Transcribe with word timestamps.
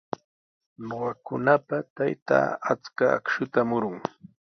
Ñuqakunapaq 0.87 1.85
taytaa 1.95 2.47
achka 2.71 3.05
akshuta 3.17 3.59
murun. 3.69 3.97